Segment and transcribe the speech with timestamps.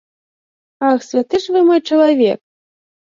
[0.87, 2.39] Ах, святы ж вы мой чалавек!